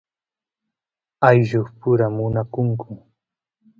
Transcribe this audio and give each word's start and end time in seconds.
ayllus 1.27 1.69
pura 1.79 2.07
munakunku 2.15 2.87